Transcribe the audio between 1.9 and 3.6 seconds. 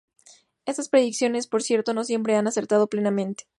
no siempre han acertado plenamente.